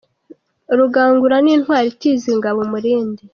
Rugangura 0.77 1.35
ni 1.41 1.51
intwari 1.55 1.87
itiza 1.93 2.27
ingabo 2.33 2.57
umurindi. 2.65 3.23